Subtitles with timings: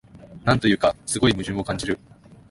[0.45, 1.99] なんというか、すごい矛盾を感じる